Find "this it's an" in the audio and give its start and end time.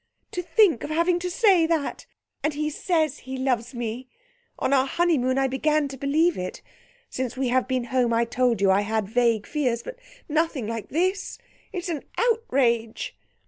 10.89-12.01